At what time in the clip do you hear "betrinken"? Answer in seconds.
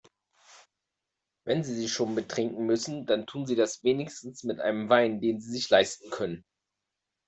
2.15-2.65